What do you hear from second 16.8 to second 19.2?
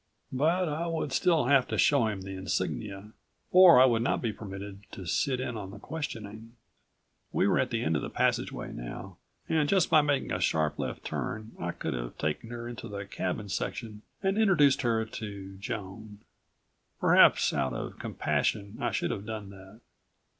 Perhaps, out of compassion, I should